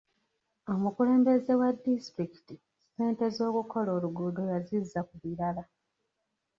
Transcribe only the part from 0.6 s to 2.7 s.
Omukulembeze wa disitulikiti